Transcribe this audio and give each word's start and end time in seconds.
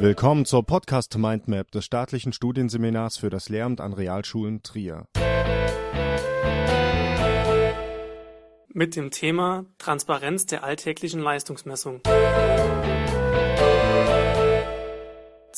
Willkommen 0.00 0.44
zur 0.44 0.64
Podcast 0.64 1.18
Mindmap 1.18 1.72
des 1.72 1.84
staatlichen 1.84 2.32
Studienseminars 2.32 3.16
für 3.16 3.30
das 3.30 3.48
Lehramt 3.48 3.80
an 3.80 3.92
Realschulen 3.92 4.62
Trier. 4.62 5.08
Mit 8.68 8.94
dem 8.94 9.10
Thema 9.10 9.66
Transparenz 9.78 10.46
der 10.46 10.62
alltäglichen 10.62 11.18
Leistungsmessung. 11.18 12.00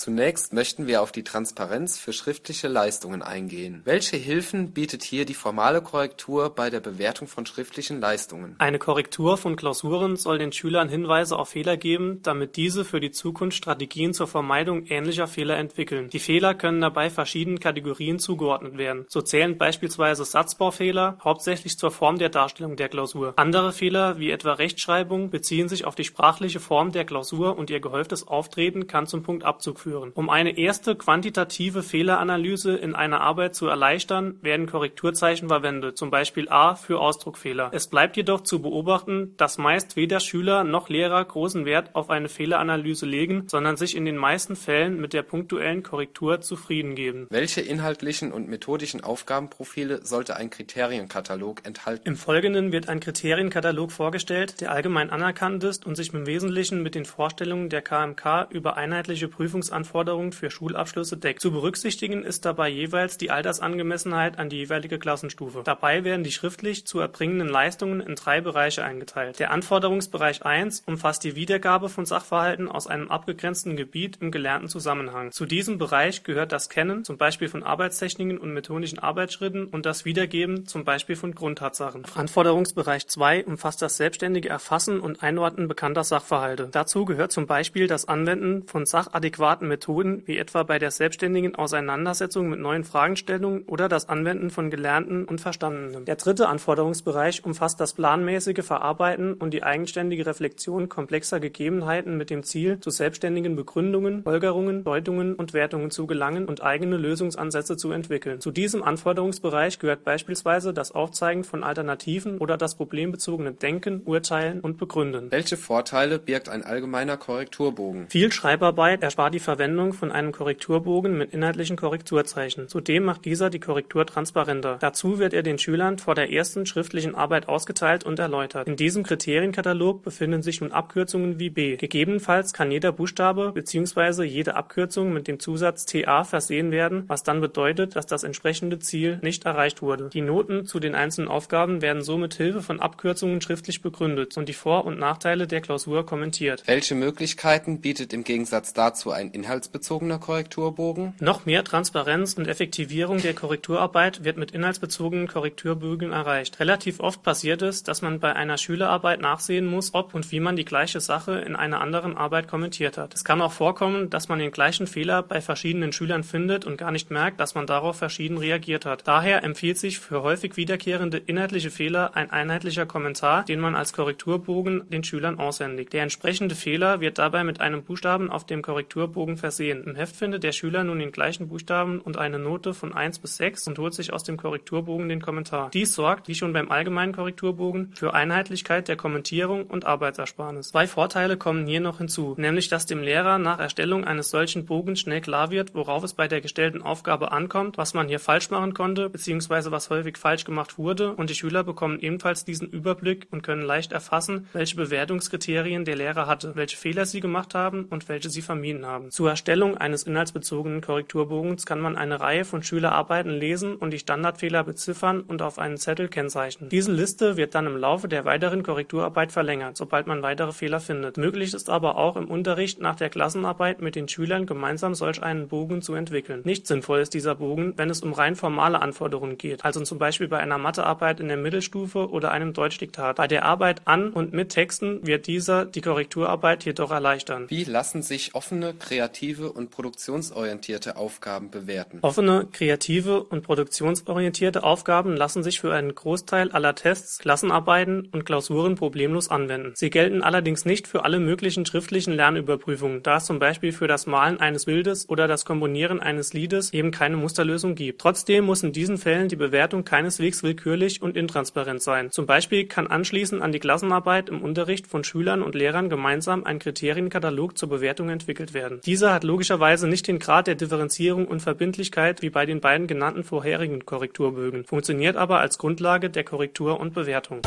Zunächst 0.00 0.54
möchten 0.54 0.86
wir 0.86 1.02
auf 1.02 1.12
die 1.12 1.24
Transparenz 1.24 1.98
für 1.98 2.14
schriftliche 2.14 2.68
Leistungen 2.68 3.20
eingehen. 3.20 3.82
Welche 3.84 4.16
Hilfen 4.16 4.70
bietet 4.70 5.02
hier 5.02 5.26
die 5.26 5.34
formale 5.34 5.82
Korrektur 5.82 6.54
bei 6.54 6.70
der 6.70 6.80
Bewertung 6.80 7.28
von 7.28 7.44
schriftlichen 7.44 8.00
Leistungen? 8.00 8.54
Eine 8.56 8.78
Korrektur 8.78 9.36
von 9.36 9.56
Klausuren 9.56 10.16
soll 10.16 10.38
den 10.38 10.52
Schülern 10.52 10.88
Hinweise 10.88 11.38
auf 11.38 11.50
Fehler 11.50 11.76
geben, 11.76 12.20
damit 12.22 12.56
diese 12.56 12.86
für 12.86 12.98
die 12.98 13.10
Zukunft 13.10 13.58
Strategien 13.58 14.14
zur 14.14 14.26
Vermeidung 14.26 14.86
ähnlicher 14.86 15.26
Fehler 15.26 15.58
entwickeln. 15.58 16.08
Die 16.08 16.18
Fehler 16.18 16.54
können 16.54 16.80
dabei 16.80 17.10
verschiedenen 17.10 17.60
Kategorien 17.60 18.18
zugeordnet 18.18 18.78
werden. 18.78 19.04
So 19.06 19.20
zählen 19.20 19.58
beispielsweise 19.58 20.24
Satzbaufehler 20.24 21.18
hauptsächlich 21.22 21.76
zur 21.76 21.90
Form 21.90 22.18
der 22.18 22.30
Darstellung 22.30 22.76
der 22.76 22.88
Klausur. 22.88 23.34
Andere 23.36 23.72
Fehler, 23.72 24.18
wie 24.18 24.30
etwa 24.30 24.54
Rechtschreibung, 24.54 25.28
beziehen 25.28 25.68
sich 25.68 25.84
auf 25.84 25.94
die 25.94 26.04
sprachliche 26.04 26.58
Form 26.58 26.90
der 26.90 27.04
Klausur 27.04 27.58
und 27.58 27.68
ihr 27.68 27.80
gehäuftes 27.80 28.26
Auftreten 28.26 28.86
kann 28.86 29.06
zum 29.06 29.22
Punktabzug 29.22 29.78
führen 29.78 29.89
führen. 29.90 30.12
Um 30.14 30.30
eine 30.30 30.56
erste 30.56 30.94
quantitative 30.94 31.82
Fehleranalyse 31.82 32.76
in 32.76 32.94
einer 32.94 33.20
Arbeit 33.20 33.54
zu 33.54 33.66
erleichtern, 33.66 34.38
werden 34.40 34.66
Korrekturzeichen 34.66 35.48
verwendet, 35.48 35.98
zum 35.98 36.10
Beispiel 36.10 36.48
A 36.48 36.76
für 36.76 37.00
Ausdruckfehler. 37.00 37.70
Es 37.72 37.88
bleibt 37.88 38.16
jedoch 38.16 38.42
zu 38.42 38.62
beobachten, 38.62 39.34
dass 39.36 39.58
meist 39.58 39.96
weder 39.96 40.20
Schüler 40.20 40.62
noch 40.64 40.88
Lehrer 40.88 41.24
großen 41.24 41.64
Wert 41.64 41.94
auf 41.94 42.10
eine 42.10 42.28
Fehleranalyse 42.28 43.06
legen, 43.06 43.44
sondern 43.48 43.76
sich 43.76 43.96
in 43.96 44.04
den 44.04 44.16
meisten 44.16 44.54
Fällen 44.54 45.00
mit 45.00 45.12
der 45.12 45.22
punktuellen 45.22 45.82
Korrektur 45.82 46.40
zufrieden 46.40 46.94
geben. 46.94 47.26
Welche 47.30 47.60
inhaltlichen 47.60 48.32
und 48.32 48.48
methodischen 48.48 49.02
Aufgabenprofile 49.02 50.04
sollte 50.04 50.36
ein 50.36 50.50
Kriterienkatalog 50.50 51.66
enthalten? 51.66 52.06
Im 52.06 52.16
Folgenden 52.16 52.70
wird 52.70 52.88
ein 52.88 53.00
Kriterienkatalog 53.00 53.90
vorgestellt, 53.90 54.60
der 54.60 54.70
allgemein 54.70 55.10
anerkannt 55.10 55.64
ist 55.64 55.84
und 55.84 55.96
sich 55.96 56.14
im 56.14 56.26
Wesentlichen 56.26 56.82
mit 56.82 56.94
den 56.94 57.04
Vorstellungen 57.04 57.70
der 57.70 57.82
KMK 57.82 58.48
über 58.50 58.76
einheitliche 58.76 59.28
Prüfungsanforderungen 59.70 60.00
Anforderungen 60.00 60.32
für 60.32 60.50
Schulabschlüsse 60.50 61.16
deckt. 61.16 61.40
Zu 61.40 61.52
berücksichtigen 61.52 62.22
ist 62.22 62.44
dabei 62.44 62.68
jeweils 62.68 63.16
die 63.18 63.30
Altersangemessenheit 63.30 64.38
an 64.38 64.48
die 64.48 64.58
jeweilige 64.58 64.98
Klassenstufe. 64.98 65.62
Dabei 65.64 66.04
werden 66.04 66.24
die 66.24 66.32
schriftlich 66.32 66.86
zu 66.86 67.00
erbringenden 67.00 67.48
Leistungen 67.48 68.00
in 68.00 68.14
drei 68.14 68.40
Bereiche 68.40 68.82
eingeteilt. 68.84 69.38
Der 69.38 69.50
Anforderungsbereich 69.50 70.44
1 70.44 70.82
umfasst 70.86 71.24
die 71.24 71.36
Wiedergabe 71.36 71.88
von 71.88 72.06
Sachverhalten 72.06 72.68
aus 72.68 72.86
einem 72.86 73.10
abgegrenzten 73.10 73.76
Gebiet 73.76 74.18
im 74.20 74.30
gelernten 74.30 74.68
Zusammenhang. 74.68 75.32
Zu 75.32 75.46
diesem 75.46 75.78
Bereich 75.78 76.24
gehört 76.24 76.52
das 76.52 76.68
Kennen, 76.68 77.04
zum 77.04 77.18
Beispiel 77.18 77.48
von 77.48 77.62
Arbeitstechniken 77.62 78.38
und 78.38 78.52
methodischen 78.52 78.98
Arbeitsschritten 78.98 79.66
und 79.66 79.86
das 79.86 80.04
Wiedergeben, 80.04 80.66
zum 80.66 80.84
Beispiel 80.84 81.16
von 81.16 81.34
Grundtatsachen. 81.34 82.04
Anforderungsbereich 82.14 83.06
2 83.06 83.44
umfasst 83.44 83.82
das 83.82 83.96
selbstständige 83.96 84.48
Erfassen 84.48 85.00
und 85.00 85.22
Einordnen 85.22 85.68
bekannter 85.68 86.04
Sachverhalte. 86.04 86.68
Dazu 86.70 87.04
gehört 87.04 87.32
zum 87.32 87.46
Beispiel 87.46 87.86
das 87.86 88.08
Anwenden 88.08 88.66
von 88.66 88.86
sachadäquaten 88.86 89.59
Methoden 89.68 90.22
wie 90.26 90.38
etwa 90.38 90.62
bei 90.62 90.78
der 90.78 90.90
selbstständigen 90.90 91.54
Auseinandersetzung 91.54 92.48
mit 92.48 92.60
neuen 92.60 92.84
Fragestellungen 92.84 93.62
oder 93.62 93.88
das 93.88 94.08
Anwenden 94.08 94.50
von 94.50 94.70
Gelernten 94.70 95.24
und 95.24 95.40
Verstandenem. 95.40 96.04
Der 96.04 96.16
dritte 96.16 96.48
Anforderungsbereich 96.48 97.44
umfasst 97.44 97.80
das 97.80 97.94
planmäßige 97.94 98.64
Verarbeiten 98.64 99.34
und 99.34 99.52
die 99.52 99.62
eigenständige 99.62 100.26
Reflexion 100.26 100.88
komplexer 100.88 101.40
Gegebenheiten 101.40 102.16
mit 102.16 102.30
dem 102.30 102.42
Ziel, 102.42 102.80
zu 102.80 102.90
selbstständigen 102.90 103.56
Begründungen, 103.56 104.22
Folgerungen, 104.22 104.84
Deutungen 104.84 105.34
und 105.34 105.52
Wertungen 105.52 105.90
zu 105.90 106.06
gelangen 106.06 106.46
und 106.46 106.62
eigene 106.62 106.96
Lösungsansätze 106.96 107.76
zu 107.76 107.92
entwickeln. 107.92 108.40
Zu 108.40 108.50
diesem 108.50 108.82
Anforderungsbereich 108.82 109.78
gehört 109.78 110.04
beispielsweise 110.04 110.72
das 110.72 110.92
Aufzeigen 110.92 111.44
von 111.44 111.64
Alternativen 111.64 112.38
oder 112.38 112.56
das 112.56 112.74
problembezogene 112.74 113.52
Denken, 113.52 114.02
Urteilen 114.04 114.60
und 114.60 114.78
Begründen. 114.78 115.30
Welche 115.30 115.56
Vorteile 115.56 116.18
birgt 116.18 116.48
ein 116.48 116.64
allgemeiner 116.64 117.16
Korrekturbogen? 117.16 118.08
Viel 118.08 118.32
Schreibarbeit 118.32 119.02
erspart 119.02 119.34
die 119.34 119.40
Verwendung 119.50 119.94
von 119.94 120.12
einem 120.12 120.30
Korrekturbogen 120.30 121.18
mit 121.18 121.34
inhaltlichen 121.34 121.74
Korrekturzeichen. 121.74 122.68
Zudem 122.68 123.02
macht 123.02 123.24
dieser 123.24 123.50
die 123.50 123.58
Korrektur 123.58 124.06
transparenter. 124.06 124.76
Dazu 124.78 125.18
wird 125.18 125.34
er 125.34 125.42
den 125.42 125.58
Schülern 125.58 125.98
vor 125.98 126.14
der 126.14 126.30
ersten 126.30 126.66
schriftlichen 126.66 127.16
Arbeit 127.16 127.48
ausgeteilt 127.48 128.04
und 128.04 128.20
erläutert. 128.20 128.68
In 128.68 128.76
diesem 128.76 129.02
Kriterienkatalog 129.02 130.04
befinden 130.04 130.42
sich 130.42 130.60
nun 130.60 130.70
Abkürzungen 130.70 131.40
wie 131.40 131.50
B. 131.50 131.76
Gegebenenfalls 131.76 132.52
kann 132.52 132.70
jeder 132.70 132.92
Buchstabe 132.92 133.50
bzw. 133.50 134.22
jede 134.22 134.54
Abkürzung 134.54 135.12
mit 135.12 135.26
dem 135.26 135.40
Zusatz 135.40 135.84
TA 135.84 136.22
versehen 136.22 136.70
werden, 136.70 137.02
was 137.08 137.24
dann 137.24 137.40
bedeutet, 137.40 137.96
dass 137.96 138.06
das 138.06 138.22
entsprechende 138.22 138.78
Ziel 138.78 139.18
nicht 139.20 139.46
erreicht 139.46 139.82
wurde. 139.82 140.10
Die 140.10 140.20
Noten 140.20 140.64
zu 140.64 140.78
den 140.78 140.94
einzelnen 140.94 141.26
Aufgaben 141.26 141.82
werden 141.82 142.02
so 142.02 142.18
mit 142.18 142.34
Hilfe 142.34 142.62
von 142.62 142.78
Abkürzungen 142.78 143.40
schriftlich 143.40 143.82
begründet 143.82 144.36
und 144.36 144.48
die 144.48 144.52
Vor- 144.52 144.84
und 144.84 145.00
Nachteile 145.00 145.48
der 145.48 145.60
Klausur 145.60 146.06
kommentiert. 146.06 146.62
Welche 146.66 146.94
Möglichkeiten 146.94 147.80
bietet 147.80 148.12
im 148.12 148.22
Gegensatz 148.22 148.74
dazu 148.74 149.10
ein 149.10 149.32
inhaltsbezogener 149.40 150.18
Korrekturbogen? 150.18 151.14
Noch 151.20 151.46
mehr 151.46 151.64
Transparenz 151.64 152.34
und 152.34 152.46
Effektivierung 152.46 153.18
der 153.18 153.34
Korrekturarbeit 153.34 154.24
wird 154.24 154.36
mit 154.36 154.50
inhaltsbezogenen 154.50 155.28
Korrekturbögen 155.28 156.12
erreicht. 156.12 156.60
Relativ 156.60 157.00
oft 157.00 157.22
passiert 157.22 157.62
es, 157.62 157.82
dass 157.82 158.02
man 158.02 158.20
bei 158.20 158.34
einer 158.34 158.58
Schülerarbeit 158.58 159.20
nachsehen 159.20 159.66
muss, 159.66 159.94
ob 159.94 160.14
und 160.14 160.30
wie 160.30 160.40
man 160.40 160.56
die 160.56 160.64
gleiche 160.64 161.00
Sache 161.00 161.40
in 161.40 161.56
einer 161.56 161.80
anderen 161.80 162.16
Arbeit 162.16 162.48
kommentiert 162.48 162.98
hat. 162.98 163.14
Es 163.14 163.24
kann 163.24 163.40
auch 163.40 163.52
vorkommen, 163.52 164.10
dass 164.10 164.28
man 164.28 164.38
den 164.38 164.50
gleichen 164.50 164.86
Fehler 164.86 165.22
bei 165.22 165.40
verschiedenen 165.40 165.92
Schülern 165.92 166.22
findet 166.22 166.66
und 166.66 166.76
gar 166.76 166.90
nicht 166.90 167.10
merkt, 167.10 167.40
dass 167.40 167.54
man 167.54 167.66
darauf 167.66 167.96
verschieden 167.96 168.36
reagiert 168.36 168.84
hat. 168.84 169.08
Daher 169.08 169.42
empfiehlt 169.42 169.78
sich 169.78 169.98
für 169.98 170.22
häufig 170.22 170.56
wiederkehrende 170.56 171.16
inhaltliche 171.18 171.70
Fehler 171.70 172.14
ein 172.14 172.30
einheitlicher 172.30 172.86
Kommentar, 172.86 173.44
den 173.44 173.60
man 173.60 173.74
als 173.74 173.92
Korrekturbogen 173.92 174.88
den 174.90 175.04
Schülern 175.04 175.38
aushändigt. 175.38 175.92
Der 175.92 176.02
entsprechende 176.02 176.54
Fehler 176.54 177.00
wird 177.00 177.18
dabei 177.18 177.44
mit 177.44 177.60
einem 177.60 177.82
Buchstaben 177.82 178.30
auf 178.30 178.44
dem 178.44 178.62
Korrekturbogen 178.62 179.29
Korrekturbogen 179.30 179.36
versehen. 179.36 179.84
Im 179.84 179.94
Heft 179.94 180.16
findet 180.16 180.42
der 180.42 180.52
Schüler 180.52 180.84
nun 180.84 180.98
den 180.98 181.12
gleichen 181.12 181.48
Buchstaben 181.48 182.00
und 182.00 182.16
eine 182.16 182.38
Note 182.38 182.74
von 182.74 182.92
1 182.92 183.18
bis 183.18 183.36
6 183.36 183.68
und 183.68 183.78
holt 183.78 183.94
sich 183.94 184.12
aus 184.12 184.22
dem 184.22 184.36
Korrekturbogen 184.36 185.08
den 185.08 185.20
Kommentar. 185.20 185.70
Dies 185.72 185.94
sorgt, 185.94 186.28
wie 186.28 186.34
schon 186.34 186.52
beim 186.52 186.70
allgemeinen 186.70 187.14
Korrekturbogen, 187.14 187.92
für 187.94 188.14
Einheitlichkeit 188.14 188.88
der 188.88 188.96
Kommentierung 188.96 189.66
und 189.66 189.86
Arbeitsersparnis. 189.86 190.68
Zwei 190.68 190.86
Vorteile 190.86 191.36
kommen 191.36 191.66
hier 191.66 191.80
noch 191.80 191.98
hinzu, 191.98 192.34
nämlich 192.38 192.68
dass 192.68 192.86
dem 192.86 193.02
Lehrer 193.02 193.38
nach 193.38 193.58
Erstellung 193.58 194.04
eines 194.04 194.30
solchen 194.30 194.66
Bogens 194.66 195.00
schnell 195.00 195.20
klar 195.20 195.50
wird, 195.50 195.74
worauf 195.74 196.04
es 196.04 196.14
bei 196.14 196.28
der 196.28 196.40
gestellten 196.40 196.82
Aufgabe 196.82 197.32
ankommt, 197.32 197.78
was 197.78 197.94
man 197.94 198.08
hier 198.08 198.20
falsch 198.20 198.50
machen 198.50 198.74
konnte 198.74 199.10
bzw. 199.10 199.70
was 199.70 199.90
häufig 199.90 200.16
falsch 200.16 200.44
gemacht 200.44 200.78
wurde 200.78 201.12
und 201.12 201.30
die 201.30 201.34
Schüler 201.34 201.64
bekommen 201.64 201.98
ebenfalls 202.00 202.44
diesen 202.44 202.68
Überblick 202.68 203.26
und 203.30 203.42
können 203.42 203.62
leicht 203.62 203.92
erfassen, 203.92 204.48
welche 204.52 204.76
Bewertungskriterien 204.76 205.84
der 205.84 205.96
Lehrer 205.96 206.26
hatte, 206.26 206.56
welche 206.56 206.76
Fehler 206.76 207.06
sie 207.06 207.20
gemacht 207.20 207.54
haben 207.54 207.84
und 207.84 208.08
welche 208.08 208.30
sie 208.30 208.42
vermieden 208.42 208.86
haben. 208.86 209.10
Zur 209.20 209.28
Erstellung 209.28 209.76
eines 209.76 210.04
inhaltsbezogenen 210.04 210.80
Korrekturbogens 210.80 211.66
kann 211.66 211.78
man 211.78 211.98
eine 211.98 212.22
Reihe 212.22 212.46
von 212.46 212.62
Schülerarbeiten 212.62 213.30
lesen 213.30 213.76
und 213.76 213.90
die 213.90 213.98
Standardfehler 213.98 214.64
beziffern 214.64 215.20
und 215.20 215.42
auf 215.42 215.58
einen 215.58 215.76
Zettel 215.76 216.08
kennzeichnen. 216.08 216.70
Diese 216.70 216.90
Liste 216.90 217.36
wird 217.36 217.54
dann 217.54 217.66
im 217.66 217.76
Laufe 217.76 218.08
der 218.08 218.24
weiteren 218.24 218.62
Korrekturarbeit 218.62 219.30
verlängert, 219.30 219.76
sobald 219.76 220.06
man 220.06 220.22
weitere 220.22 220.52
Fehler 220.52 220.80
findet. 220.80 221.18
Möglich 221.18 221.52
ist 221.52 221.68
aber 221.68 221.98
auch 221.98 222.16
im 222.16 222.30
Unterricht 222.30 222.80
nach 222.80 222.96
der 222.96 223.10
Klassenarbeit 223.10 223.82
mit 223.82 223.94
den 223.94 224.08
Schülern 224.08 224.46
gemeinsam 224.46 224.94
solch 224.94 225.22
einen 225.22 225.48
Bogen 225.48 225.82
zu 225.82 225.92
entwickeln. 225.92 226.40
Nicht 226.44 226.66
sinnvoll 226.66 227.00
ist 227.00 227.12
dieser 227.12 227.34
Bogen, 227.34 227.74
wenn 227.76 227.90
es 227.90 228.00
um 228.00 228.14
rein 228.14 228.36
formale 228.36 228.80
Anforderungen 228.80 229.36
geht, 229.36 229.66
also 229.66 229.82
zum 229.82 229.98
Beispiel 229.98 230.28
bei 230.28 230.38
einer 230.38 230.56
Mathearbeit 230.56 231.20
in 231.20 231.28
der 231.28 231.36
Mittelstufe 231.36 232.08
oder 232.08 232.30
einem 232.30 232.54
Deutschdiktat. 232.54 233.16
Bei 233.16 233.28
der 233.28 233.44
Arbeit 233.44 233.82
an 233.84 234.14
und 234.14 234.32
mit 234.32 234.48
Texten 234.48 235.06
wird 235.06 235.26
dieser 235.26 235.66
die 235.66 235.82
Korrekturarbeit 235.82 236.64
jedoch 236.64 236.90
erleichtern. 236.90 237.44
Wie 237.50 237.64
lassen 237.64 238.00
sich 238.00 238.34
offene, 238.34 238.72
kreative 238.72 239.09
kreative 239.10 239.52
und 239.52 239.70
produktionsorientierte 239.70 240.96
Aufgaben 240.96 241.50
bewerten. 241.50 241.98
Offene, 242.02 242.46
kreative 242.52 243.24
und 243.24 243.42
produktionsorientierte 243.42 244.62
Aufgaben 244.62 245.16
lassen 245.16 245.42
sich 245.42 245.60
für 245.60 245.72
einen 245.74 245.94
Großteil 245.94 246.52
aller 246.52 246.76
Tests, 246.76 247.18
Klassenarbeiten 247.18 248.08
und 248.12 248.24
Klausuren 248.24 248.76
problemlos 248.76 249.28
anwenden. 249.28 249.72
Sie 249.74 249.90
gelten 249.90 250.22
allerdings 250.22 250.64
nicht 250.64 250.86
für 250.86 251.04
alle 251.04 251.18
möglichen 251.18 251.66
schriftlichen 251.66 252.14
Lernüberprüfungen, 252.14 253.02
da 253.02 253.16
es 253.16 253.24
zum 253.24 253.40
Beispiel 253.40 253.72
für 253.72 253.88
das 253.88 254.06
Malen 254.06 254.38
eines 254.38 254.66
Bildes 254.66 255.08
oder 255.08 255.26
das 255.26 255.44
Komponieren 255.44 255.98
eines 255.98 256.32
Liedes 256.32 256.72
eben 256.72 256.92
keine 256.92 257.16
Musterlösung 257.16 257.74
gibt. 257.74 258.00
Trotzdem 258.00 258.44
muss 258.44 258.62
in 258.62 258.72
diesen 258.72 258.96
Fällen 258.96 259.28
die 259.28 259.36
Bewertung 259.36 259.84
keineswegs 259.84 260.44
willkürlich 260.44 261.02
und 261.02 261.16
intransparent 261.16 261.82
sein. 261.82 262.12
Zum 262.12 262.26
Beispiel 262.26 262.66
kann 262.66 262.86
anschließend 262.86 263.42
an 263.42 263.50
die 263.50 263.58
Klassenarbeit 263.58 264.28
im 264.28 264.40
Unterricht 264.42 264.86
von 264.86 265.02
Schülern 265.02 265.42
und 265.42 265.56
Lehrern 265.56 265.88
gemeinsam 265.88 266.44
ein 266.44 266.60
Kriterienkatalog 266.60 267.58
zur 267.58 267.68
Bewertung 267.68 268.08
entwickelt 268.08 268.54
werden. 268.54 268.80
Diese 268.84 268.99
dieser 269.00 269.14
hat 269.14 269.24
logischerweise 269.24 269.88
nicht 269.88 270.06
den 270.08 270.18
Grad 270.18 270.46
der 270.46 270.56
Differenzierung 270.56 271.26
und 271.26 271.40
Verbindlichkeit 271.40 272.20
wie 272.20 272.28
bei 272.28 272.44
den 272.44 272.60
beiden 272.60 272.86
genannten 272.86 273.24
vorherigen 273.24 273.86
Korrekturbögen, 273.86 274.66
funktioniert 274.66 275.16
aber 275.16 275.40
als 275.40 275.56
Grundlage 275.56 276.10
der 276.10 276.22
Korrektur 276.22 276.78
und 276.78 276.92
Bewertung 276.92 277.40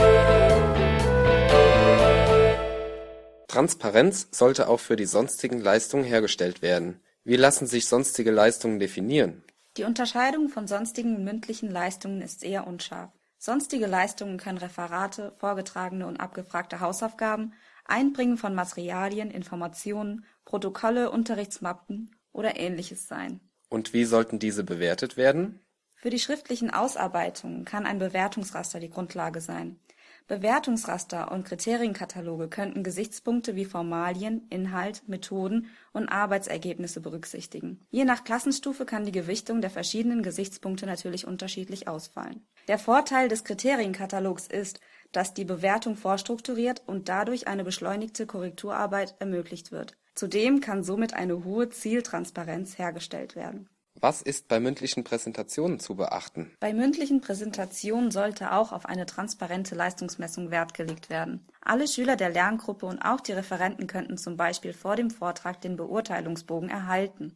Transparenz 3.47 4.29
sollte 4.31 4.67
auch 4.67 4.79
für 4.79 4.95
die 4.95 5.05
sonstigen 5.05 5.61
Leistungen 5.61 6.05
hergestellt 6.05 6.63
werden. 6.63 7.00
Wie 7.23 7.35
lassen 7.35 7.67
sich 7.67 7.85
sonstige 7.88 8.31
Leistungen 8.31 8.79
definieren? 8.79 9.44
Die 9.77 9.83
Unterscheidung 9.83 10.49
von 10.49 10.65
sonstigen 10.65 11.17
und 11.17 11.23
mündlichen 11.23 11.69
Leistungen 11.69 12.23
ist 12.23 12.44
eher 12.44 12.65
unscharf. 12.65 13.11
Sonstige 13.38 13.85
Leistungen 13.85 14.38
können 14.38 14.57
Referate, 14.57 15.33
vorgetragene 15.38 16.07
und 16.07 16.19
abgefragte 16.19 16.79
Hausaufgaben, 16.79 17.53
Einbringen 17.85 18.38
von 18.38 18.56
Materialien, 18.56 19.31
Informationen, 19.31 20.25
Protokolle, 20.45 21.12
Unterrichtsmappen 21.12 22.15
oder 22.31 22.57
ähnliches 22.57 23.07
sein. 23.07 23.39
Und 23.69 23.94
wie 23.94 24.06
sollten 24.06 24.39
diese 24.39 24.63
bewertet 24.63 25.18
werden? 25.18 25.59
Für 25.95 26.09
die 26.09 26.19
schriftlichen 26.19 26.69
Ausarbeitungen 26.69 27.65
kann 27.65 27.85
ein 27.85 28.00
Bewertungsraster 28.00 28.80
die 28.80 28.89
Grundlage 28.89 29.41
sein. 29.41 29.80
Bewertungsraster 30.27 31.31
und 31.31 31.43
Kriterienkataloge 31.45 32.47
könnten 32.47 32.83
Gesichtspunkte 32.83 33.55
wie 33.55 33.65
Formalien, 33.65 34.47
Inhalt, 34.49 35.07
Methoden 35.07 35.67
und 35.91 36.07
Arbeitsergebnisse 36.07 37.01
berücksichtigen. 37.01 37.85
Je 37.91 38.05
nach 38.05 38.23
Klassenstufe 38.23 38.85
kann 38.85 39.05
die 39.05 39.11
Gewichtung 39.11 39.61
der 39.61 39.69
verschiedenen 39.69 40.23
Gesichtspunkte 40.23 40.85
natürlich 40.85 41.27
unterschiedlich 41.27 41.87
ausfallen. 41.87 42.45
Der 42.67 42.79
Vorteil 42.79 43.27
des 43.27 43.43
Kriterienkatalogs 43.43 44.47
ist, 44.47 44.79
dass 45.11 45.33
die 45.33 45.45
Bewertung 45.45 45.95
vorstrukturiert 45.95 46.81
und 46.85 47.09
dadurch 47.09 47.47
eine 47.47 47.63
beschleunigte 47.63 48.25
Korrekturarbeit 48.25 49.15
ermöglicht 49.19 49.71
wird. 49.71 49.97
Zudem 50.15 50.61
kann 50.61 50.83
somit 50.83 51.13
eine 51.13 51.43
hohe 51.43 51.69
Zieltransparenz 51.69 52.77
hergestellt 52.77 53.35
werden 53.35 53.67
was 54.03 54.21
ist 54.21 54.50
bei 54.50 54.59
mündlichen 54.59 55.05
Präsentationen 55.05 55.79
zu 55.79 55.95
beachten? 55.95 56.51
Bei 56.59 56.73
mündlichen 56.73 57.21
Präsentationen 57.21 58.11
sollte 58.11 58.51
auch 58.51 58.73
auf 58.73 58.85
eine 58.85 59.05
transparente 59.05 59.75
Leistungsmessung 59.75 60.51
Wert 60.51 60.73
gelegt 60.73 61.09
werden. 61.09 61.47
Alle 61.61 61.88
Schüler 61.88 62.17
der 62.17 62.29
Lerngruppe 62.29 62.85
und 62.85 63.00
auch 63.00 63.21
die 63.21 63.31
Referenten 63.31 63.88
könnten 63.88 64.17
zum 64.17 64.35
Beispiel 64.35 64.73
vor 64.73 64.97
dem 64.97 65.09
Vortrag 65.09 65.61
den 65.61 65.77
Beurteilungsbogen 65.77 66.69
erhalten. 66.69 67.33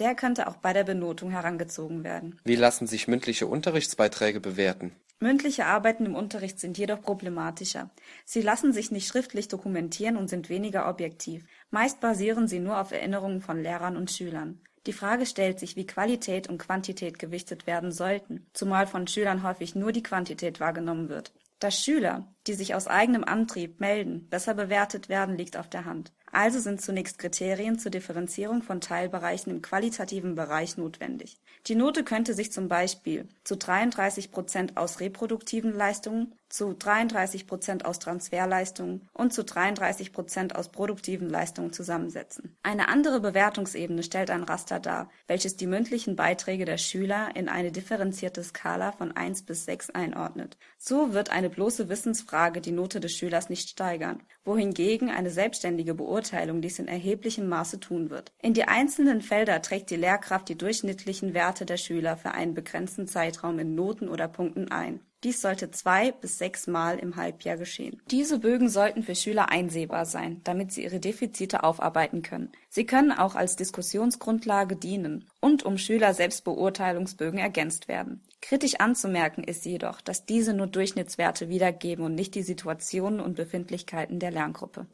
Der 0.00 0.16
könnte 0.16 0.48
auch 0.48 0.56
bei 0.56 0.72
der 0.72 0.82
Benotung 0.82 1.30
herangezogen 1.30 2.02
werden. 2.02 2.40
Wie 2.42 2.56
lassen 2.56 2.88
sich 2.88 3.06
mündliche 3.06 3.46
Unterrichtsbeiträge 3.46 4.40
bewerten? 4.40 4.96
Mündliche 5.20 5.66
Arbeiten 5.66 6.06
im 6.06 6.16
Unterricht 6.16 6.58
sind 6.58 6.76
jedoch 6.76 7.02
problematischer. 7.02 7.90
Sie 8.24 8.40
lassen 8.40 8.72
sich 8.72 8.90
nicht 8.90 9.06
schriftlich 9.06 9.46
dokumentieren 9.46 10.16
und 10.16 10.28
sind 10.28 10.48
weniger 10.48 10.88
objektiv. 10.88 11.44
Meist 11.70 12.00
basieren 12.00 12.48
sie 12.48 12.58
nur 12.58 12.80
auf 12.80 12.90
Erinnerungen 12.90 13.42
von 13.42 13.62
Lehrern 13.62 13.96
und 13.96 14.10
Schülern. 14.10 14.60
Die 14.86 14.92
Frage 14.94 15.26
stellt 15.26 15.58
sich, 15.58 15.76
wie 15.76 15.86
Qualität 15.86 16.48
und 16.48 16.58
Quantität 16.58 17.18
gewichtet 17.18 17.66
werden 17.66 17.92
sollten, 17.92 18.46
zumal 18.54 18.86
von 18.86 19.06
Schülern 19.06 19.42
häufig 19.42 19.74
nur 19.74 19.92
die 19.92 20.02
Quantität 20.02 20.58
wahrgenommen 20.58 21.08
wird. 21.08 21.32
Dass 21.58 21.78
Schüler, 21.78 22.26
die 22.46 22.54
sich 22.54 22.74
aus 22.74 22.86
eigenem 22.86 23.22
Antrieb 23.22 23.80
melden, 23.80 24.26
besser 24.30 24.54
bewertet 24.54 25.10
werden, 25.10 25.36
liegt 25.36 25.58
auf 25.58 25.68
der 25.68 25.84
Hand. 25.84 26.10
Also 26.32 26.58
sind 26.58 26.80
zunächst 26.80 27.18
Kriterien 27.18 27.78
zur 27.78 27.90
Differenzierung 27.90 28.62
von 28.62 28.80
Teilbereichen 28.80 29.52
im 29.52 29.60
qualitativen 29.60 30.34
Bereich 30.34 30.78
notwendig. 30.78 31.38
Die 31.66 31.74
Note 31.74 32.02
könnte 32.02 32.32
sich 32.32 32.50
zum 32.50 32.68
Beispiel 32.68 33.28
zu 33.44 33.56
33 33.56 34.30
Prozent 34.30 34.78
aus 34.78 35.00
reproduktiven 35.00 35.74
Leistungen, 35.74 36.34
zu 36.50 36.74
33 36.74 37.46
Prozent 37.46 37.84
aus 37.84 37.98
Transferleistungen 37.98 39.08
und 39.12 39.32
zu 39.32 39.44
33 39.44 40.12
Prozent 40.12 40.56
aus 40.56 40.68
produktiven 40.68 41.30
Leistungen 41.30 41.72
zusammensetzen. 41.72 42.56
Eine 42.62 42.88
andere 42.88 43.20
Bewertungsebene 43.20 44.02
stellt 44.02 44.30
ein 44.30 44.42
Raster 44.42 44.80
dar, 44.80 45.08
welches 45.26 45.56
die 45.56 45.66
mündlichen 45.66 46.16
Beiträge 46.16 46.64
der 46.64 46.76
Schüler 46.76 47.30
in 47.34 47.48
eine 47.48 47.72
differenzierte 47.72 48.42
Skala 48.42 48.92
von 48.92 49.16
1 49.16 49.42
bis 49.42 49.64
6 49.64 49.90
einordnet. 49.90 50.58
So 50.76 51.14
wird 51.14 51.30
eine 51.30 51.50
bloße 51.50 51.88
Wissensfrage 51.88 52.60
die 52.60 52.72
Note 52.72 53.00
des 53.00 53.12
Schülers 53.12 53.48
nicht 53.48 53.68
steigern, 53.68 54.22
wohingegen 54.44 55.08
eine 55.08 55.30
selbstständige 55.30 55.94
Beurteilung 55.94 56.60
dies 56.60 56.78
in 56.78 56.88
erheblichem 56.88 57.48
Maße 57.48 57.78
tun 57.78 58.10
wird. 58.10 58.32
In 58.42 58.54
die 58.54 58.64
einzelnen 58.64 59.20
Felder 59.20 59.62
trägt 59.62 59.90
die 59.90 59.96
Lehrkraft 59.96 60.48
die 60.48 60.58
durchschnittlichen 60.58 61.32
Werte 61.32 61.64
der 61.64 61.76
Schüler 61.76 62.16
für 62.16 62.32
einen 62.32 62.54
begrenzten 62.54 63.06
Zeitraum 63.06 63.58
in 63.60 63.76
Noten 63.76 64.08
oder 64.08 64.26
Punkten 64.26 64.70
ein. 64.70 65.00
Dies 65.22 65.42
sollte 65.42 65.70
zwei 65.70 66.12
bis 66.12 66.38
sechs 66.38 66.66
Mal 66.66 66.98
im 66.98 67.16
Halbjahr 67.16 67.58
geschehen. 67.58 68.00
Diese 68.10 68.38
Bögen 68.38 68.70
sollten 68.70 69.02
für 69.02 69.14
Schüler 69.14 69.50
einsehbar 69.50 70.06
sein, 70.06 70.40
damit 70.44 70.72
sie 70.72 70.82
ihre 70.82 70.98
Defizite 70.98 71.62
aufarbeiten 71.62 72.22
können. 72.22 72.50
Sie 72.70 72.86
können 72.86 73.12
auch 73.12 73.34
als 73.34 73.56
Diskussionsgrundlage 73.56 74.76
dienen 74.76 75.26
und 75.40 75.62
um 75.62 75.76
Schüler-Selbstbeurteilungsbögen 75.76 77.38
ergänzt 77.38 77.86
werden. 77.86 78.22
Kritisch 78.40 78.76
anzumerken 78.76 79.44
ist 79.44 79.66
jedoch, 79.66 80.00
dass 80.00 80.24
diese 80.24 80.54
nur 80.54 80.68
Durchschnittswerte 80.68 81.50
wiedergeben 81.50 82.06
und 82.06 82.14
nicht 82.14 82.34
die 82.34 82.42
Situationen 82.42 83.20
und 83.20 83.36
Befindlichkeiten 83.36 84.20
der 84.20 84.30
Lerngruppe. 84.30 84.86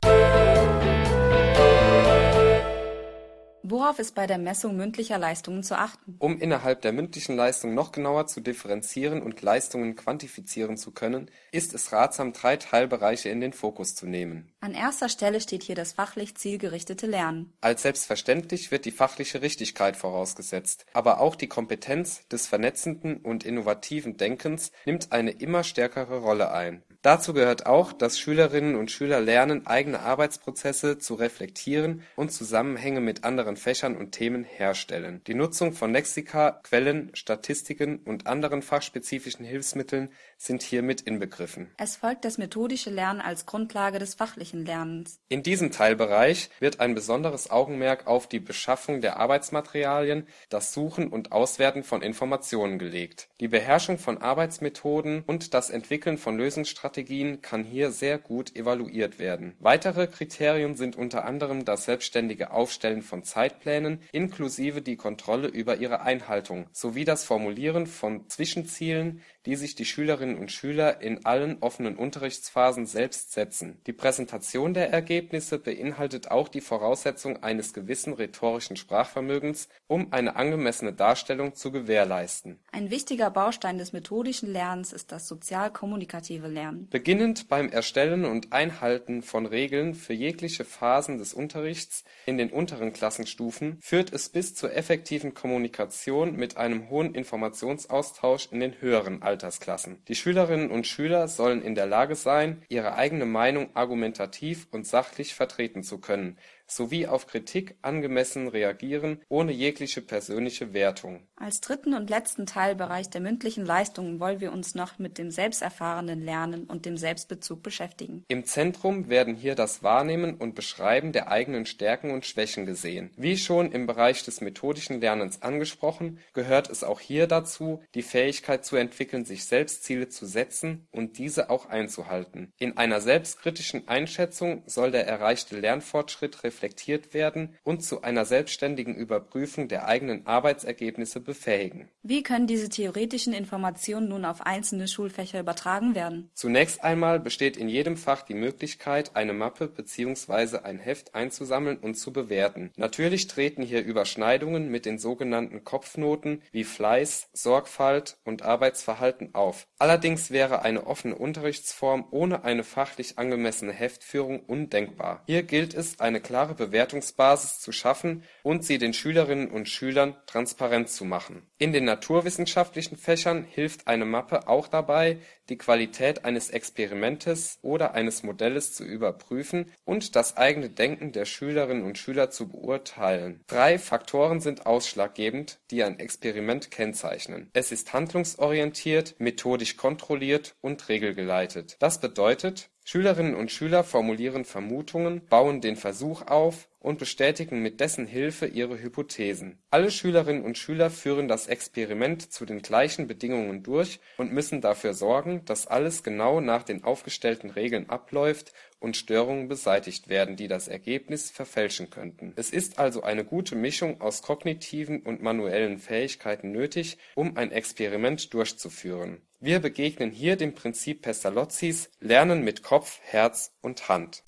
Worauf 3.69 3.99
ist 3.99 4.15
bei 4.15 4.29
der 4.29 4.39
Messung 4.39 4.77
mündlicher 4.77 5.19
Leistungen 5.19 5.65
zu 5.65 5.77
achten? 5.77 6.15
Um 6.21 6.39
innerhalb 6.39 6.83
der 6.83 6.93
mündlichen 6.93 7.35
Leistung 7.35 7.75
noch 7.75 7.91
genauer 7.91 8.29
zu 8.29 8.41
differenzieren 8.41 9.21
und 9.21 9.43
Leistungen 9.43 9.97
quantifizieren 9.97 10.77
zu 10.77 10.93
können, 10.93 11.29
ist 11.51 11.75
es 11.75 11.91
ratsam, 11.91 12.33
drei 12.33 12.59
Teilbereiche 12.59 13.29
in 13.29 13.41
den 13.41 13.53
Fokus 13.53 13.97
zu 13.97 14.07
nehmen. 14.07 14.53
An 14.61 14.73
erster 14.73 15.09
Stelle 15.09 15.41
steht 15.41 15.65
hier 15.65 15.75
das 15.75 15.95
fachlich 15.95 16.37
zielgerichtete 16.37 17.09
Lernen. 17.09 17.55
Als 17.61 17.83
selbstverständlich 17.83 18.71
wird 18.71 18.85
die 18.85 18.93
fachliche 18.93 19.43
Richtigkeit 19.43 19.97
vorausgesetzt, 19.97 20.87
aber 20.93 21.19
auch 21.19 21.35
die 21.35 21.49
Kompetenz 21.49 22.29
des 22.29 22.47
vernetzenden 22.47 23.17
und 23.17 23.43
innovativen 23.43 24.17
Denkens 24.17 24.71
nimmt 24.85 25.11
eine 25.11 25.33
immer 25.33 25.65
stärkere 25.65 26.19
Rolle 26.19 26.53
ein. 26.53 26.85
Dazu 27.07 27.35
gehört 27.35 27.67
auch, 27.67 27.93
dass 27.93 28.19
Schülerinnen 28.19 28.75
und 28.75 28.91
Schüler 28.91 29.21
lernen, 29.21 29.65
eigene 29.65 30.01
Arbeitsprozesse 30.01 30.99
zu 30.99 31.15
reflektieren 31.15 32.03
und 32.17 32.33
Zusammenhänge 32.33 33.01
mit 33.01 33.23
anderen 33.23 33.57
Fächern 33.57 33.97
und 33.97 34.11
Themen 34.11 34.43
herstellen. 34.43 35.23
Die 35.29 35.35
Nutzung 35.35 35.73
von 35.73 35.93
Lexika, 35.93 36.61
Quellen, 36.65 37.13
Statistiken 37.15 37.99
und 37.99 38.27
anderen 38.27 38.61
fachspezifischen 38.61 39.47
Hilfsmitteln 39.47 40.09
sind 40.37 40.63
hiermit 40.63 41.01
inbegriffen. 41.01 41.71
Es 41.77 41.97
folgt 41.97 42.25
das 42.25 42.39
methodische 42.39 42.91
Lernen 42.91 43.21
als 43.21 43.47
Grundlage 43.47 43.99
des 43.99 44.15
fachlichen 44.15 44.65
Lernens. 44.65 45.21
In 45.29 45.43
diesem 45.43 45.71
Teilbereich 45.71 46.51
wird 46.61 46.81
ein 46.81 46.95
besonderes 46.95 47.51
Augenmerk 47.51 48.07
auf 48.07 48.29
die 48.29 48.41
Beschaffung 48.41 49.01
der 49.01 49.19
Arbeitsmaterialien, 49.19 50.27
das 50.49 50.73
Suchen 50.73 51.09
und 51.09 51.33
Auswerten 51.33 51.85
von 51.85 52.03
Informationen 52.03 52.79
gelegt. 52.79 53.29
Die 53.41 53.49
Beherrschung 53.49 53.99
von 53.99 54.19
Arbeitsmethoden 54.19 55.23
und 55.27 55.55
das 55.55 55.71
Entwickeln 55.71 56.19
von 56.19 56.37
Lösungsstrategien 56.37 56.87
Strategien 56.97 57.43
kann 57.43 57.65
hier 57.65 57.91
sehr 57.91 58.19
gut 58.19 58.57
evaluiert 58.57 59.19
werden. 59.19 59.55
Weitere 59.61 60.07
Kriterien 60.07 60.77
sind 60.77 60.97
unter 60.97 61.25
anderem 61.25 61.65
das 61.65 61.85
selbstständige 61.85 62.53
Aufstellen 62.53 63.03
von 63.03 63.23
Zeitplänen 63.23 64.01
inklusive 64.13 64.83
die 64.83 64.97
Kontrolle 64.97 65.49
über 65.49 65.77
ihre 65.77 66.01
Einhaltung 66.01 66.67
sowie 66.73 67.05
das 67.05 67.25
Formulieren 67.25 67.87
von 67.87 68.29
Zwischenzielen 68.29 69.23
die 69.47 69.57
sich 69.57 69.77
die 69.77 69.85
Schülerinnen 69.85 70.37
und 70.37 70.53
Schüler 70.53 71.01
in 71.01 71.25
allen 71.25 71.59
offenen 71.61 71.97
Unterrichtsphasen 71.97 72.87
selbst 72.87 73.33
setzen. 73.33 73.81
Die 73.87 73.93
Präsentation 73.93 74.75
der 74.75 74.91
Ergebnisse 74.93 75.59
beinhaltet 75.59 76.31
auch 76.31 76.49
die 76.49 76.61
Voraussetzung 76.61 77.43
eines 77.43 77.73
gewissen 77.73 78.13
rhetorischen 78.13 78.77
Sprachvermögens, 78.77 79.69
um 79.87 80.13
eine 80.13 80.37
angemessene 80.37 80.93
Darstellung 80.93 81.55
zu 81.55 81.71
gewährleisten. 81.71 82.59
Ein 82.73 82.91
wichtiger 82.91 83.31
Baustein 83.31 83.79
des 83.79 83.93
methodischen 83.93 84.53
Lernens 84.53 84.93
ist 84.93 85.13
das 85.13 85.29
sozial-kommunikative 85.29 86.49
Lernen. 86.49 86.89
Beginnend 86.91 87.49
beim 87.49 87.69
Erstellen 87.71 88.25
und 88.25 88.53
Einhalten 88.53 89.23
von 89.23 89.47
Regeln 89.47 89.95
für 89.95 90.13
jegliche 90.13 90.65
Phasen 90.65 91.19
des 91.19 91.33
Unterrichts 91.33 92.05
in 92.27 92.37
den 92.37 92.51
unteren 92.51 92.93
Klassenstufen 92.93 93.79
führt 93.81 94.13
es 94.13 94.29
bis 94.29 94.55
zur 94.55 94.75
effektiven 94.75 95.35
Kommunikation 95.35 96.35
mit 96.35 96.57
einem 96.57 96.91
hohen 96.91 97.15
Informationsaustausch 97.15 98.49
in 98.51 98.61
den 98.61 98.81
höheren 98.81 99.23
Altersklassen. 99.37 100.03
Die 100.09 100.15
Schülerinnen 100.15 100.71
und 100.71 100.87
Schüler 100.87 101.29
sollen 101.29 101.61
in 101.61 101.75
der 101.75 101.85
Lage 101.85 102.15
sein, 102.15 102.63
ihre 102.69 102.95
eigene 102.95 103.27
Meinung 103.27 103.69
argumentativ 103.75 104.67
und 104.71 104.87
sachlich 104.87 105.35
vertreten 105.35 105.83
zu 105.83 105.99
können 105.99 106.39
sowie 106.67 107.07
auf 107.07 107.27
Kritik 107.27 107.77
angemessen 107.83 108.49
reagieren, 108.49 109.21
ohne 109.29 109.53
jegliche 109.53 110.03
persönliche 110.03 110.73
Wertung. 110.73 111.27
Als 111.37 111.61
dritten 111.61 111.95
und 111.95 112.11
letzten 112.11 112.47
Teilbereich 112.47 113.11
der 113.11 113.21
mündlichen 113.21 113.65
Leistungen 113.65 114.21
wollen 114.21 114.41
wir 114.41 114.53
uns 114.53 114.75
noch 114.75 114.99
mit 114.99 115.19
dem 115.19 115.31
selbsterfahrenen 115.31 116.21
Lernen 116.21 116.65
und 116.65 116.87
dem 116.87 116.97
Selbstbezug 116.97 117.63
beschäftigen. 117.63 118.25
Im 118.29 118.45
Zentrum 118.45 119.09
werden 119.09 119.35
hier 119.35 119.55
das 119.55 119.83
Wahrnehmen 119.83 120.37
und 120.37 120.55
Beschreiben 120.55 121.13
der 121.13 121.29
eigenen 121.31 121.67
Stärken 121.67 122.11
und 122.11 122.27
Schwächen 122.27 122.67
gesehen. 122.67 123.11
Wie 123.17 123.37
schon 123.37 123.71
im 123.73 123.87
Bereich 123.87 124.25
des 124.25 124.41
methodischen 124.41 125.01
Lernens 125.01 125.43
angesprochen, 125.43 126.19
gehört 126.33 126.71
es 126.71 126.83
auch 126.83 127.01
hier 127.01 127.27
dazu, 127.27 127.83
die 127.95 128.03
Fähigkeit 128.03 128.65
zu 128.65 128.77
entwickeln, 128.77 129.25
sich 129.25 129.45
selbst 129.45 129.85
Ziele 129.85 130.09
zu 130.09 130.27
setzen 130.27 130.87
und 130.91 131.19
diese 131.19 131.51
auch 131.51 131.67
einzuhalten. 131.67 132.53
In 132.59 132.77
einer 132.77 133.01
selbstkritischen 133.01 133.89
Einschätzung 133.89 134.63
soll 134.67 134.91
der 134.91 135.07
erreichte 135.07 135.59
Lernfortschritt 135.59 136.43
reflektiert 136.43 136.56
reflektiert 136.57 137.13
werden 137.13 137.55
und 137.65 137.83
zu 137.83 138.03
einer 138.03 138.25
selbstständigen 138.25 138.95
Überprüfung 138.95 139.69
der 139.69 139.87
eigenen 139.87 140.27
Arbeitsergebnisse 140.27 141.21
befähigen. 141.21 141.89
Wie 142.03 142.23
können 142.23 142.47
diese 142.47 142.71
theoretischen 142.71 143.35
Informationen 143.35 144.09
nun 144.09 144.25
auf 144.25 144.41
einzelne 144.41 144.89
Schulfächer 144.89 145.41
übertragen 145.41 145.95
werden? 145.95 146.31
Zunächst 146.33 146.83
einmal 146.83 147.21
besteht 147.21 147.59
in 147.59 147.69
jedem 147.69 147.97
Fach 147.97 148.23
die 148.23 148.35
Möglichkeit, 148.35 149.15
eine 149.15 149.35
Mappe 149.35 149.69
bzw. 149.69 150.59
ein 150.59 150.79
Heft 150.79 151.15
einzusammeln 151.15 151.77
und 151.77 151.97
zu 151.97 152.13
bewerten. 152.13 152.71
Natürlich 152.77 153.27
treten 153.27 153.63
hier 153.63 153.85
Überschneidungen 153.85 154.71
mit 154.71 154.87
den 154.87 154.99
sogenannten 154.99 155.63
Kopfnoten 155.65 156.43
wie 156.53 156.65
Fleiß, 156.65 157.29
Sorgfalt 157.35 158.17
und 158.25 158.43
Arbeitsverhalten 158.43 159.35
auf. 159.35 159.67
Allerdings 159.79 160.31
wäre 160.31 160.63
eine 160.63 160.87
offene 160.87 161.17
Unterrichtsform 161.17 162.07
ohne 162.11 162.45
eine 162.45 162.65
fachlich 162.65 163.19
angemessene 163.19 163.73
Heftführung 163.73 164.41
undenkbar. 164.41 165.23
Hier 165.27 165.43
gilt 165.43 165.75
es, 165.75 166.01
eine 166.01 166.21
klare 166.21 166.46
Bewertungsbasis 166.55 167.61
zu 167.61 167.73
schaffen 167.73 168.25
und 168.43 168.65
sie 168.65 168.79
den 168.79 168.93
Schülerinnen 168.93 169.51
und 169.51 169.69
Schülern 169.69 170.17
transparent 170.27 170.89
zu 170.89 171.05
machen. 171.05 171.47
In 171.59 171.73
den 171.73 171.85
naturwissenschaftlichen 171.85 172.97
Fächern 172.97 173.45
hilft 173.45 173.87
eine 173.89 174.05
Mappe 174.05 174.49
auch 174.49 174.69
dabei, 174.69 175.19
die 175.49 175.59
Qualität 175.59 176.25
eines 176.25 176.51
Experimentes 176.51 177.59
oder 177.63 177.95
eines 177.95 178.23
Modells 178.23 178.73
zu 178.73 178.85
überprüfen 178.85 179.73
und 179.85 180.17
das 180.17 180.37
eigene 180.37 180.71
Denken 180.71 181.13
der 181.13 181.25
Schülerinnen 181.25 181.85
und 181.85 181.99
Schüler 181.99 182.31
zu 182.31 182.49
beurteilen. 182.49 183.41
Drei 183.47 183.79
Faktoren 183.79 184.41
sind 184.41 184.67
ausschlaggebend, 184.67 185.59
die 185.71 185.85
ein 185.85 185.99
Experiment 185.99 186.71
kennzeichnen. 186.71 187.51
Es 187.53 187.73
ist 187.73 187.93
handlungsorientiert, 187.93 189.15
methodisch 189.19 189.77
kontrolliert 189.77 190.55
und 190.61 190.89
regelgeleitet. 190.89 191.77
Das 191.79 192.01
bedeutet 192.01 192.71
Schülerinnen 192.89 193.35
und 193.35 193.51
Schüler 193.51 193.83
formulieren 193.83 194.45
Vermutungen, 194.45 195.27
bauen 195.27 195.61
den 195.61 195.75
Versuch 195.75 196.23
auf 196.23 196.69
und 196.79 197.01
bestätigen 197.01 197.61
mit 197.61 197.81
dessen 197.81 198.07
Hilfe 198.07 198.47
ihre 198.47 198.81
Hypothesen. 198.81 199.59
Alle 199.71 199.91
Schülerinnen 199.91 200.45
und 200.45 200.57
Schüler 200.57 200.89
führen 200.89 201.27
das 201.27 201.49
Experiment 201.49 202.33
zu 202.33 202.47
den 202.47 202.63
gleichen 202.63 203.09
Bedingungen 203.09 203.65
durch 203.65 203.99
und 204.19 204.33
müssen 204.33 204.61
dafür 204.61 204.95
sorgen, 204.95 205.45
dass 205.47 205.67
alles 205.67 206.05
genau 206.05 206.41
nach 206.41 206.63
den 206.63 206.85
aufgestellten 206.85 207.51
Regeln 207.51 207.91
abläuft 207.91 208.53
und 208.79 208.97
Störungen 208.97 209.49
beseitigt 209.49 210.09
werden, 210.09 210.37
die 210.37 210.47
das 210.47 210.69
Ergebnis 210.69 211.33
verfälschen 211.33 211.91
könnten. 211.91 212.35
Es 212.37 212.51
ist 212.51 212.79
also 212.79 213.03
eine 213.03 213.25
gute 213.25 213.57
Mischung 213.57 214.01
aus 214.01 214.23
kognitiven 214.23 215.03
und 215.03 215.25
manuellen 215.25 215.79
Fähigkeiten 215.79 216.53
nötig, 216.53 216.99
um 217.17 217.37
ein 217.37 217.51
Experiment 217.51 218.33
durchzuführen. 218.33 219.23
Wir 219.47 219.61
begegnen 219.61 220.11
hier 220.11 220.35
dem 220.35 220.57
Prinzip 220.57 221.03
Pestalozzis 221.03 221.89
Lernen 222.01 222.43
mit 222.43 222.65
Kopf, 222.65 222.99
Herz 223.05 223.53
und 223.63 223.89
Hand. 223.89 224.25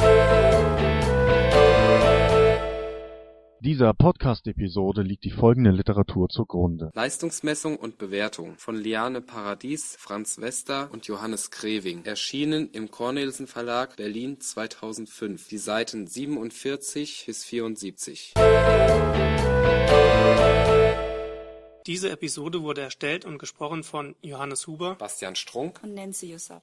Dieser 3.59 3.95
Podcast-Episode 3.95 5.03
liegt 5.03 5.25
die 5.25 5.33
folgende 5.33 5.73
Literatur 5.73 6.29
zugrunde. 6.29 6.93
Leistungsmessung 6.95 7.79
und 7.79 7.99
Bewertung 7.99 8.59
von 8.59 8.77
Liane 8.77 9.21
Paradies, 9.21 9.97
Franz 9.99 10.41
Wester 10.41 10.89
und 10.93 11.09
Johannes 11.09 11.51
Kreving. 11.51 12.05
Erschienen 12.05 12.71
im 12.71 12.93
Cornelsen 12.93 13.49
Verlag 13.49 13.97
Berlin 13.97 14.39
2005. 14.39 15.49
Die 15.49 15.59
Seiten 15.59 16.07
47 16.07 17.25
bis 17.27 17.45
74. 17.45 18.35
Diese 21.89 22.11
Episode 22.11 22.63
wurde 22.63 22.83
erstellt 22.83 23.25
und 23.25 23.39
gesprochen 23.39 23.83
von 23.83 24.15
Johannes 24.21 24.67
Huber, 24.67 24.97
Bastian 24.97 25.35
Strunk 25.35 25.81
Und 25.83 25.95
Nancy 25.95 26.31
Jussab. 26.33 26.63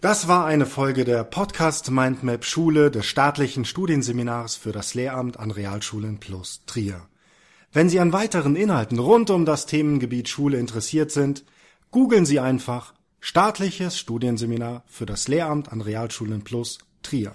Das 0.00 0.26
war 0.26 0.46
eine 0.46 0.64
Folge 0.64 1.04
der 1.04 1.22
Podcast 1.22 1.90
Mindmap 1.90 2.46
Schule 2.46 2.90
des 2.90 3.04
staatlichen 3.04 3.66
Studienseminars 3.66 4.56
für 4.56 4.72
das 4.72 4.94
Lehramt 4.94 5.38
an 5.38 5.50
Realschulen 5.50 6.18
plus 6.18 6.62
Trier. 6.64 7.06
Wenn 7.74 7.90
Sie 7.90 8.00
an 8.00 8.14
weiteren 8.14 8.56
Inhalten 8.56 9.00
rund 9.00 9.28
um 9.28 9.44
das 9.44 9.66
Themengebiet 9.66 10.30
Schule 10.30 10.58
interessiert 10.58 11.10
sind, 11.10 11.44
googeln 11.90 12.24
Sie 12.24 12.40
einfach 12.40 12.94
staatliches 13.20 13.98
Studienseminar 13.98 14.82
für 14.86 15.04
das 15.04 15.28
Lehramt 15.28 15.70
an 15.70 15.82
Realschulen 15.82 16.42
plus 16.42 16.78
Trier. 17.02 17.34